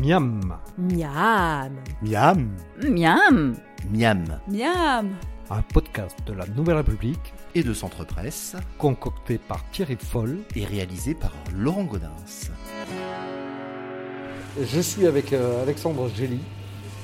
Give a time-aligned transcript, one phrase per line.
[0.00, 0.40] Miam,
[0.78, 1.72] Miam.
[2.02, 2.48] Miam
[2.82, 3.54] Miam
[3.92, 5.08] Miam Miam
[5.52, 10.38] un podcast de la Nouvelle République et de Centre Presse concocté par Thierry Foll.
[10.54, 12.12] et réalisé par Laurent Godin.
[14.62, 16.38] Je suis avec euh, Alexandre Gély,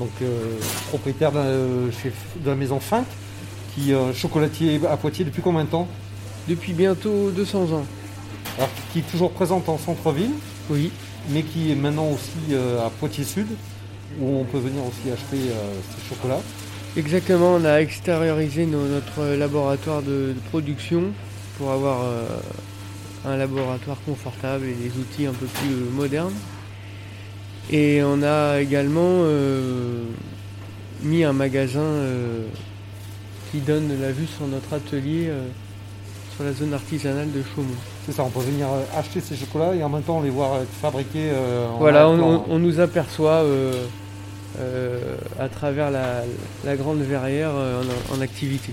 [0.00, 0.58] donc euh,
[0.88, 2.12] propriétaire d'un, euh, chez-
[2.44, 3.06] de la maison Fink,
[3.74, 5.86] qui est chocolatier à Poitiers depuis combien de temps?
[6.48, 7.84] Depuis bientôt 200 ans.
[8.58, 10.32] Alors, Qui est toujours présente en centre-ville,
[10.68, 10.90] Oui.
[11.30, 13.46] Mais qui est maintenant aussi euh, à Poitiers Sud,
[14.20, 16.42] où on peut venir aussi acheter euh, ces chocolats.
[16.96, 21.04] Exactement, on a extériorisé notre laboratoire de, production
[21.56, 22.26] pour avoir euh,
[23.24, 26.34] un laboratoire confortable et des outils un peu plus euh, modernes.
[27.70, 30.04] Et on a également euh,
[31.02, 32.44] mis un magasin euh,
[33.50, 35.46] qui donne la vue sur notre atelier euh,
[36.34, 37.68] sur la zone artisanale de Chaumont.
[38.06, 40.56] C'est ça, on peut venir euh, acheter ces chocolats et en même temps les voir
[40.62, 41.30] être fabriqués.
[41.32, 43.72] euh, en Voilà, on, on- on nous aperçoit euh,
[44.60, 44.98] euh,
[45.38, 46.22] à travers la,
[46.64, 48.72] la grande verrière euh, en- en activité.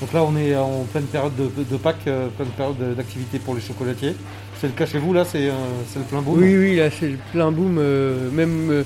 [0.00, 3.38] Donc là, on est en pleine période de, de Pâques, euh, pleine période de- d'activité
[3.38, 4.14] pour les chocolatiers.
[4.60, 5.52] C'est le cas chez vous, là, c'est euh,
[5.96, 7.76] le plein boom Oui, oui, là c'est le plein boom.
[7.78, 8.82] euh, même euh,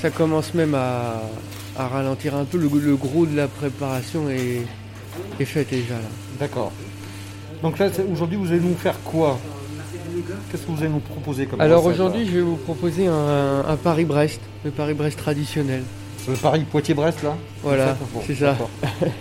[0.00, 1.22] ça commence même à,
[1.76, 2.58] à ralentir un peu.
[2.58, 4.62] Le, le gros de la préparation est,
[5.40, 6.08] est fait déjà là.
[6.40, 6.72] D'accord.
[7.62, 9.38] Donc là, aujourd'hui, vous allez nous faire quoi?
[10.50, 13.76] Qu'est-ce que vous allez nous proposer comme Alors aujourd'hui, je vais vous proposer un, un
[13.76, 15.82] Paris-Brest, le Paris-Brest traditionnel.
[16.28, 17.36] Le Paris Poitiers-Brest, là?
[17.62, 17.96] Voilà,
[18.26, 18.56] c'est ça.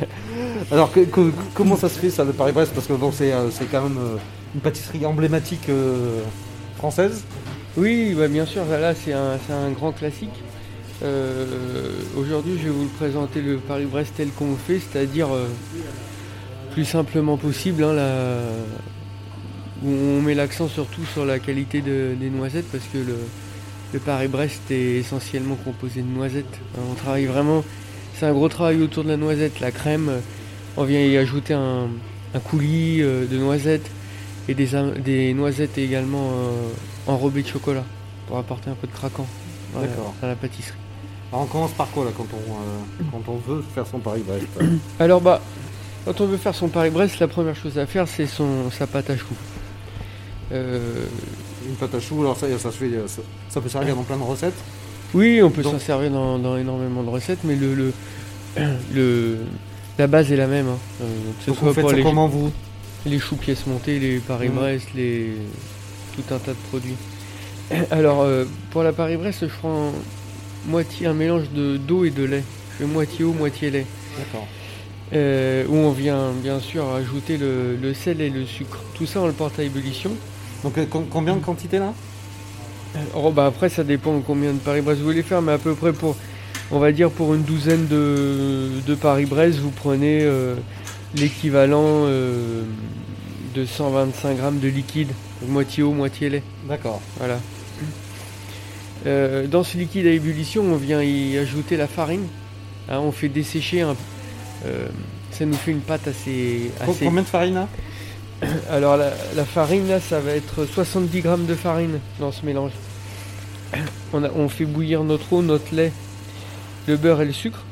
[0.72, 2.74] Alors, que- que- comment ça se fait, ça, le Paris-Brest?
[2.76, 4.18] Parce que bon, c'est euh, c'est quand même euh,
[4.54, 6.20] une pâtisserie emblématique euh,
[6.78, 7.24] française.
[7.78, 10.44] Oui, bah, bien sûr, là c'est un, un grand classique.
[11.04, 11.46] Euh,
[12.16, 15.48] Aujourd'hui, je vais vous le présenter le Paris-Brest tel qu'on le fait, c'est-à-dire euh,
[16.72, 17.84] plus simplement possible.
[17.84, 18.42] hein, la-
[19.86, 23.16] on met l'accent surtout sur la qualité de- des noisettes parce que le,
[23.94, 26.60] le Paris-Brest est essentiellement composé de noisettes.
[26.78, 27.64] Hein, On travaille vraiment,
[28.16, 30.12] c'est un gros travail autour de la noisette, la crème.
[30.78, 31.88] On vient y ajouter un,
[32.34, 33.90] un coulis euh, de noisettes
[34.48, 37.84] et des, noisettes également euh, enrobées de chocolat
[38.28, 39.28] pour apporter un peu de craquant
[40.22, 40.78] dans la pâtisserie.
[41.32, 44.48] Alors, on commence par quoi, là, quand on, euh, quand on veut faire son Paris-Brest
[45.00, 45.42] Alors bah,
[46.06, 49.10] quand on veut faire son Paris-Brest, la première chose à faire c'est son sa pâte
[49.10, 49.36] à choux.
[50.52, 50.80] Euh,
[51.68, 54.18] Une pâte à choux, alors ça, ça, se fait, ça, ça peut servir dans plein
[54.18, 54.54] de recettes.
[55.14, 57.94] oui, on peut Donc- s'en servir dans, dans énormément de recettes, mais le, le,
[58.94, 59.38] le-
[59.98, 60.68] la base est la même.
[60.68, 60.78] hein.
[61.02, 61.06] Euh,
[61.38, 62.52] que ce Donc, soit vous faites pour ça les, comment, vous?
[63.06, 65.32] les choux pièces montées, les Paris-Brest, les
[66.16, 66.96] tout un tas de produits.
[67.92, 69.92] Alors euh, pour la Paris-Brest, je prends
[70.68, 72.44] moitié un mélange de d'eau et de lait.
[72.74, 73.86] Je fais moitié eau, moitié lait.
[74.18, 74.48] D'accord.
[75.14, 78.80] Euh, où on vient bien sûr ajouter le, le sel et le sucre.
[78.94, 80.12] Tout ça on le porte à ébullition.
[80.64, 81.94] Donc, euh, com- combien de quantité, là?
[83.16, 85.94] Oh, bah après ça dépend combien de Paris-Brest vous voulez faire, mais à peu près
[85.94, 86.16] pour,
[86.72, 90.56] on va dire pour une douzaine de, de Paris-Brest, vous prenez euh,
[91.16, 92.64] l'équivalent euh,
[93.56, 95.10] de 125 grammes de liquide,
[95.48, 96.44] moitié eau, moitié lait.
[96.70, 97.02] D'accord.
[97.18, 97.40] Voilà.
[99.08, 102.28] Euh, dans ce liquide à ébullition, on vient y ajouter la farine.
[102.90, 103.96] Hein, on fait dessécher un.
[104.66, 104.88] Euh,
[105.32, 106.72] ça nous fait une pâte assez.
[106.86, 107.68] Co- assez- Combien de farine, là
[108.72, 112.72] Alors la, la farine là, ça va être 70 grammes de farine dans ce mélange.
[114.14, 115.92] On, a- on fait bouillir notre eau, notre lait,
[116.88, 117.64] le beurre et le sucre.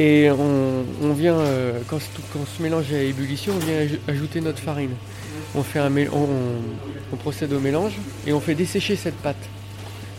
[0.00, 3.80] Et on, on vient, euh, quand, ce- quand ce mélange est à ébullition, on vient
[3.80, 4.90] aj- ajouter notre farine.
[5.54, 7.92] On, fait un, on, procède au mélange
[8.26, 9.36] et on fait dessécher cette pâte.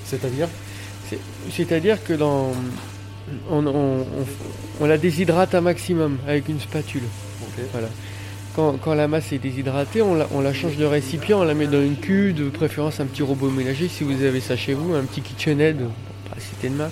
[0.05, 0.47] C'est-à-dire?
[1.09, 1.19] C'est-
[1.51, 2.51] C'est-à-dire que dans,
[3.49, 3.71] on, on-
[4.01, 4.05] on-
[4.81, 7.03] on la déshydrate un maximum avec une spatule.
[7.71, 7.87] Voilà.
[8.55, 11.53] Quand, quand la masse est déshydratée, on la, on la change de récipient, on la
[11.53, 14.73] met dans une cuve, de préférence un petit robot ménager si vous avez ça chez
[14.73, 15.77] vous, un petit KitchenAid,
[16.29, 16.91] pas citer de marque.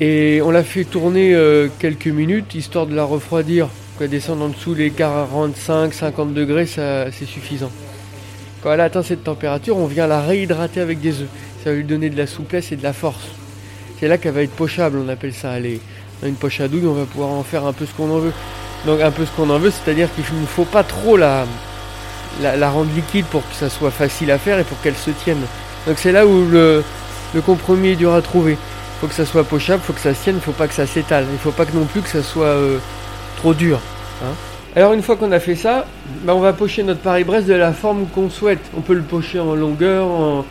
[0.00, 3.68] Et on la fait tourner euh, quelques minutes histoire de la refroidir.
[3.98, 7.70] Qu'elle descende en dessous les 45-50 degrés, c'est suffisant.
[8.62, 11.28] Quand elle atteint cette température, on vient la réhydrater avec des œufs.
[11.64, 13.28] Ça va lui donner de la souplesse et de la force.
[13.98, 15.56] C'est là qu'elle va être pochable, on appelle ça.
[15.56, 15.78] Elle
[16.22, 18.32] une poche à douille, on va pouvoir en faire un peu ce qu'on en veut.
[18.86, 21.44] Donc un peu ce qu'on en veut, c'est-à-dire qu'il ne faut pas trop la,
[22.40, 25.40] la, rendre liquide pour que ça soit facile à faire et pour qu'elle se tienne.
[25.86, 26.84] Donc c'est là où le,
[27.34, 28.52] le compromis est dur à trouver.
[28.52, 30.52] Il faut que ça soit pochable, il faut que ça se tienne, il ne faut
[30.52, 31.24] pas que ça s'étale.
[31.28, 32.78] Il ne faut pas que non plus que ça soit euh,
[33.38, 33.78] trop dur.
[34.22, 34.32] hein.
[34.74, 35.86] Alors une fois qu'on a fait ça,
[36.24, 38.60] bah, on va pocher notre Paris-Brest de la forme qu'on souhaite.
[38.76, 40.44] On peut le pocher en longueur, en,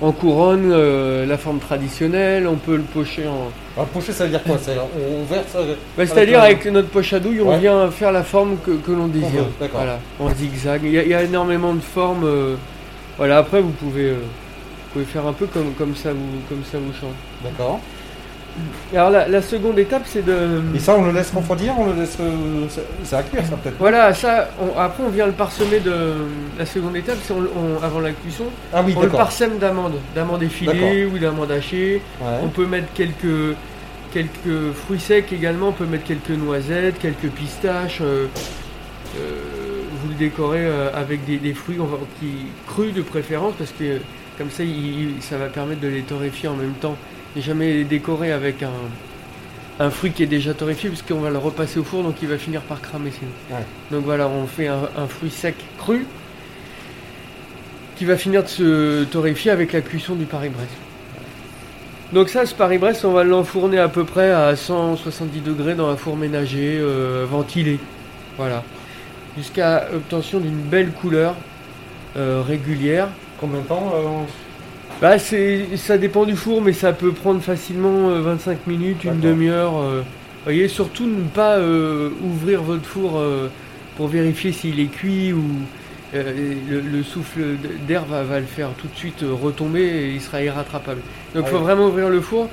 [0.00, 4.30] en couronne, euh, la forme traditionnelle, on peut le pocher en, Alors, pocher, ça veut
[4.30, 5.46] dire quoi C'est- On verse.
[5.56, 7.58] euh, Bah, C'est-à-dire avec notre poche à douille, on Ouais.
[7.58, 9.44] vient faire la forme que, que l'on désire.
[9.72, 10.80] Voilà, en zigzag.
[10.84, 12.54] Il y, a, il y a énormément de formes euh,
[13.18, 16.62] Voilà, après vous pouvez, euh, vous pouvez faire un peu comme, comme, ça, vous, comme
[16.64, 17.14] ça vous chante.
[17.44, 17.80] D'accord.
[18.94, 20.60] Alors la, la seconde étape c'est de...
[20.74, 22.16] Et ça, on le laisse refroidir, on le laisse.
[22.20, 23.76] euh, ça, ça va cuire, ça peut-être.
[23.78, 25.94] Voilà, ça, on- après on vient le parsemer de...
[26.58, 27.32] La seconde étape c'est
[27.82, 32.02] avant la cuisson, Ah oui, on le parsème d'amandes, d'amandes effilées ou d'amandes hachées.
[32.20, 32.26] Ouais.
[32.42, 33.56] On peut mettre quelques,
[34.12, 38.00] quelques fruits secs également, on peut mettre quelques noisettes, quelques pistaches.
[38.02, 38.26] euh,
[39.18, 39.20] euh,
[40.02, 41.84] vous le décorez euh, avec des, des fruits va-
[42.20, 43.98] qui, crus de préférence parce que
[44.38, 46.96] comme ça il- ça va permettre de les torréfier en même temps.
[47.36, 48.70] Jamais les décorer avec un,
[49.84, 52.28] un fruit qui est déjà torréfié parce qu'on va le repasser au four donc il
[52.28, 53.30] va finir par cramer sinon.
[53.50, 53.64] Ouais.
[53.90, 56.06] Donc voilà, on fait un, un fruit sec cru
[57.96, 60.70] qui va finir de se torréfier avec la cuisson du Paris-Brest.
[62.12, 65.96] Donc ça, ce Paris-Brest, on va l'enfourner à peu près à 170 degrés dans un
[65.96, 67.78] four ménager euh, ventilé.
[68.36, 68.64] Voilà.
[69.36, 71.36] Jusqu'à obtention d'une belle couleur
[72.16, 73.08] euh, régulière.
[73.38, 74.24] Combien de temps euh,
[75.00, 79.18] Bah, c'est, ça dépend du four, mais ça peut prendre facilement euh, 25 minutes, une
[79.20, 79.78] demi-heure.
[79.78, 80.02] euh.
[80.44, 83.48] voyez, surtout ne pas euh, ouvrir votre four euh,
[83.96, 85.42] pour vérifier s'il est cuit ou
[86.14, 87.40] euh, le, le souffle
[87.88, 91.00] d'air va, va le faire tout de suite euh, retomber et il sera irrattrapable.
[91.34, 91.62] Donc il Ah faut oui.
[91.62, 92.48] vraiment ouvrir le four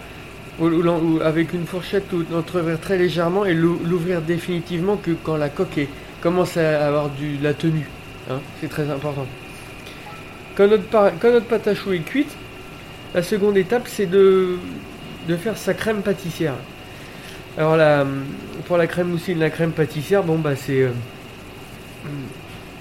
[0.59, 5.35] ou- ou avec une fourchette ou l'entreouvrir très légèrement et l'ou- l'ouvrir définitivement que quand
[5.35, 5.89] la coque est-
[6.21, 7.87] commence à avoir du, de la tenue.
[8.29, 8.39] hein.
[8.61, 9.25] C'est très important.
[10.57, 12.31] Quand notre, par- quand notre pâte à choux est cuite,
[13.13, 14.57] la seconde étape c'est de,
[15.27, 16.55] de faire sa crème pâtissière.
[17.57, 18.05] Alors la,
[18.65, 20.89] pour la crème mousseline, la crème pâtissière, bon bah c'est euh,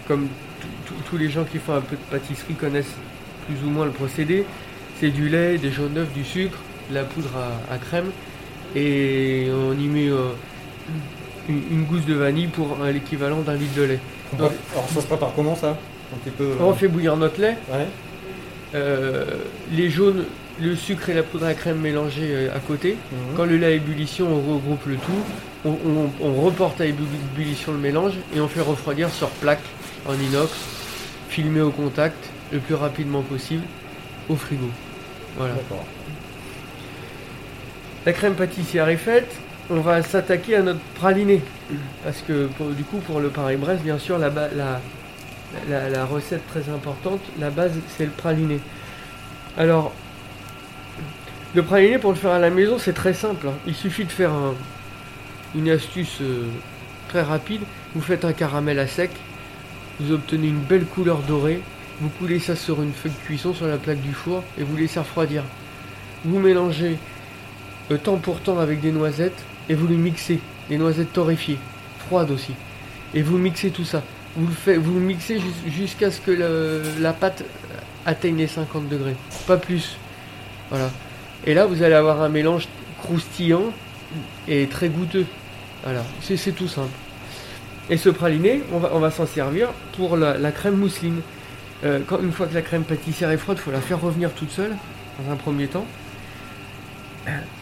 [0.09, 0.29] comme
[1.09, 2.95] tous les gens qui font un peu de pâtisserie connaissent
[3.47, 4.45] plus ou moins le procédé.
[5.01, 6.59] C'est du lait, des jaunes d'œufs, du sucre,
[6.91, 8.11] de la poudre à, à crème
[8.75, 10.31] et on y met euh,
[11.49, 14.01] une, une gousse de vanille pour l'équivalent d'un litre de lait.
[14.39, 15.77] Donc- Alors ça se prépare comment ça?
[16.15, 16.45] Un petit peu.
[16.45, 17.87] euh, On fait bouillir notre lait, Ouais.
[18.75, 19.25] euh,
[19.73, 20.25] les jaunes,
[20.61, 22.97] le sucre et la poudre à crème mélangés euh, à côté.
[23.13, 23.37] Mhm.
[23.37, 25.13] Quand le lait à ébullition, on regroupe le tout,
[25.65, 29.63] on, on- on reporte à ébullition le mélange et on fait refroidir sur plaque
[30.09, 30.53] en inox,
[31.29, 32.17] filmé au contact
[32.53, 33.65] le plus rapidement possible
[34.29, 34.69] au frigo.
[35.37, 35.55] Voilà.
[38.05, 39.31] La crème pâtissière est faite,
[39.69, 41.43] on va s'attaquer à notre praliné.
[42.05, 44.81] Parce que pour- du coup, pour le Paris-Brest, bien sûr, la, la,
[45.69, 48.61] la- recette très importante, la base, c'est le praliné.
[49.57, 49.93] Alors,
[51.55, 53.49] le praliné, pour le faire à la maison, c'est très simple.
[53.49, 53.55] hein.
[53.67, 54.55] Il suffit de faire un-
[55.55, 56.45] une astuce euh,
[57.09, 57.63] très rapide.
[57.95, 59.11] Vous faites un caramel à sec,
[60.01, 61.63] vous obtenez une belle couleur dorée,
[62.01, 64.77] vous coulez ça sur une feuille de cuisson sur la plaque du four et vous
[64.77, 65.43] laissez refroidir.
[66.25, 66.99] Vous mélangez
[67.91, 71.59] euh, temps pour temps avec des noisettes et vous le mixez, des noisettes torréfiées,
[72.07, 72.53] froides aussi.
[73.15, 74.03] Et vous mixez tout ça.
[74.37, 77.45] Vous le, faites, vous mixez jus- jusqu'à ce que la pâte
[78.05, 79.17] atteigne les 50 degrés,
[79.47, 79.97] pas plus.
[80.71, 80.91] Voilà.
[81.47, 82.69] Et là, vous allez avoir un mélange
[83.03, 83.73] croustillant
[84.49, 85.27] et très goûteux.
[85.85, 86.91] Voilà, c'est tout simple.
[87.89, 91.21] Et ce praliné, on va, s'en servir pour la, crème mousseline.
[91.85, 94.33] Euh, quand, une fois que la crème pâtissière est froide, il faut la faire revenir
[94.33, 94.75] toute seule,
[95.21, 95.87] dans un premier temps.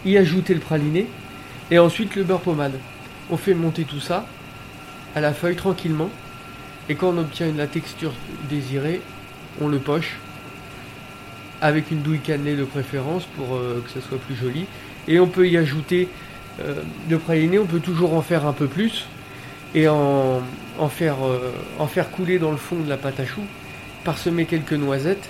[0.04, 1.06] Y ajouter le praliné
[1.70, 2.74] et ensuite le beurre pommade.
[3.30, 4.26] On fait monter tout ça
[5.14, 6.10] à la feuille tranquillement.
[6.88, 8.12] Et quand on obtient la texture
[8.48, 9.00] désirée,
[9.60, 10.16] on le poche
[11.60, 14.66] avec une douille cannelée de préférence pour euh, que ça soit plus joli.
[15.08, 16.08] Et on peut y ajouter
[16.60, 19.06] euh, le praliné, on peut toujours en faire un peu plus
[19.74, 20.42] et en,
[20.78, 23.44] en faire, euh, en faire couler dans le fond de la pâte à choux,
[24.04, 25.28] parsemer quelques noisettes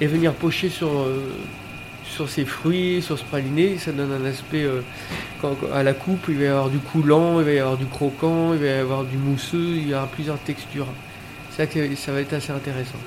[0.00, 1.22] et venir pocher sur, euh,
[2.08, 3.78] sur ces fruits, sur ce praliné.
[3.78, 4.80] Ça donne un aspect euh,
[5.40, 7.86] quand- à la coupe, il va y avoir du coulant, il va y avoir du
[7.86, 10.86] croquant, il va y avoir du mousseux, il y aura plusieurs textures.
[11.50, 12.98] C'est ça que ça va être assez intéressant.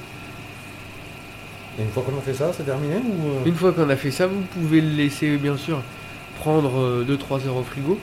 [1.79, 3.95] Et une fois qu'on a fait ça, c'est terminé ou euh, Une fois qu'on a
[3.95, 5.81] fait ça, vous pouvez le laisser bien sûr
[6.39, 7.97] prendre 2-3 heures au frigo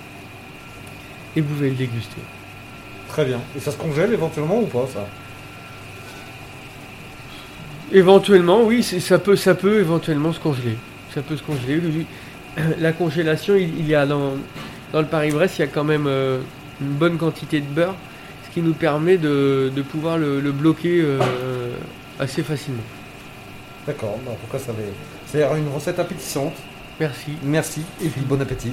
[1.36, 2.20] et vous pouvez le déguster.
[3.08, 3.40] Très bien.
[3.56, 5.06] Et ça se congèle éventuellement ou pas ça?
[7.92, 10.76] Éventuellement, oui, ça peut, ça peut éventuellement se congeler.
[11.14, 11.80] Ça peut se congeler.
[12.80, 14.32] La congélation, il, il y a dans,
[14.92, 16.40] dans le Paris-Brest, il y a quand même euh,
[16.80, 17.94] une bonne quantité de beurre,
[18.46, 21.18] ce qui nous permet de, de pouvoir le, le bloquer euh,
[22.18, 22.82] assez facilement.
[23.86, 24.18] D'accord.
[24.26, 24.78] Bah, pourquoi ça va
[25.26, 26.54] C'est une recette appétissante.
[27.00, 27.32] Merci.
[27.42, 28.72] Merci et puis bon appétit.